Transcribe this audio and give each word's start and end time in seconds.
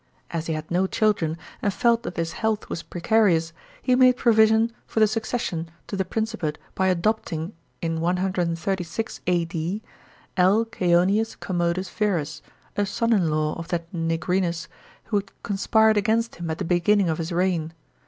As 0.31 0.47
he 0.47 0.53
had 0.55 0.71
no 0.71 0.87
children, 0.87 1.37
and 1.61 1.71
felt 1.71 2.01
that 2.01 2.17
his 2.17 2.31
health 2.31 2.69
was 2.71 2.81
precarious, 2.81 3.53
he 3.83 3.95
made 3.95 4.17
provision 4.17 4.71
for 4.87 4.99
the 4.99 5.05
succession 5.05 5.69
to 5.85 5.95
the 5.95 6.03
Princi 6.03 6.39
pate 6.39 6.57
by 6.73 6.87
adopting, 6.87 7.53
in 7.83 8.01
136 8.01 9.21
A.D., 9.27 9.83
L. 10.37 10.65
(Vionius 10.65 11.39
Commodus 11.39 11.91
Verus, 11.91 12.41
a 12.75 12.87
son 12.87 13.13
in 13.13 13.29
law 13.29 13.53
of 13.59 13.67
that 13.67 13.93
Nigrinus 13.93 14.67
who 15.03 15.17
had 15.17 15.31
conspired 15.43 15.97
against 15.97 16.37
him 16.37 16.49
at 16.49 16.57
the 16.57 16.65
beginning 16.65 17.07
of 17.07 17.19
his 17.19 17.31
reign. 17.31 17.71